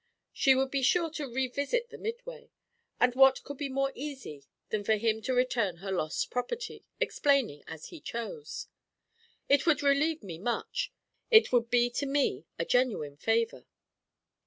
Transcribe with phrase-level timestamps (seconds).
[0.33, 2.49] She would be sure to revisit the Midway;
[2.99, 7.63] and what could be more easy than for him to return her lost property, explaining
[7.67, 8.65] as he chose?
[9.47, 10.91] It would relieve me much;
[11.29, 13.67] it would be to me a genuine favour.